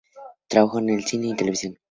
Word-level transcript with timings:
Trabajó 0.47 0.79
en 0.79 0.99
cine 1.03 1.27
y 1.27 1.35
televisión. 1.35 1.77